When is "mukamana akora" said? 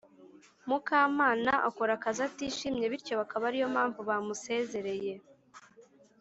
0.69-1.91